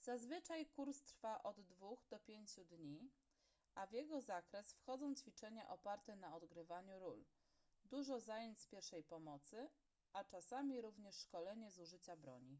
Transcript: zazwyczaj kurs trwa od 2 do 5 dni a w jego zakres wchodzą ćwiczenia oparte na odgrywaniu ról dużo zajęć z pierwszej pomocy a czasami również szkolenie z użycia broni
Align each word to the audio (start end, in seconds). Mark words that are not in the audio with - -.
zazwyczaj 0.00 0.66
kurs 0.66 1.02
trwa 1.02 1.42
od 1.42 1.60
2 1.60 1.86
do 2.10 2.18
5 2.18 2.54
dni 2.54 3.10
a 3.74 3.86
w 3.86 3.92
jego 3.92 4.20
zakres 4.20 4.72
wchodzą 4.74 5.14
ćwiczenia 5.14 5.68
oparte 5.68 6.16
na 6.16 6.34
odgrywaniu 6.34 6.98
ról 6.98 7.24
dużo 7.84 8.20
zajęć 8.20 8.60
z 8.60 8.66
pierwszej 8.66 9.04
pomocy 9.04 9.70
a 10.12 10.24
czasami 10.24 10.80
również 10.80 11.14
szkolenie 11.16 11.70
z 11.70 11.78
użycia 11.78 12.16
broni 12.16 12.58